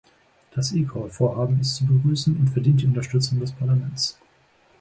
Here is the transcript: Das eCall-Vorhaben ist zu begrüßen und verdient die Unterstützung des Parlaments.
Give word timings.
Das 0.55 0.71
eCall-Vorhaben 0.73 1.59
ist 1.59 1.75
zu 1.75 1.85
begrüßen 1.85 2.35
und 2.35 2.49
verdient 2.49 2.81
die 2.81 2.87
Unterstützung 2.87 3.39
des 3.39 3.51
Parlaments. 3.51 4.17